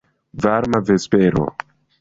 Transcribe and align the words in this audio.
Varma 0.45 0.79
vespero. 0.89 1.45